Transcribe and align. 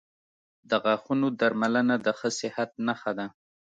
•د 0.69 0.71
غاښونو 0.83 1.27
درملنه 1.39 1.95
د 2.05 2.07
ښه 2.17 2.29
صحت 2.39 2.69
نښه 2.85 3.11
ده. 3.17 3.27